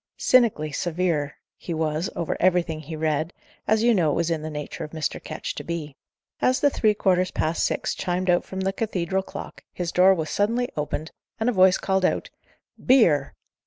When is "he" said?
2.07-2.11, 2.79-2.95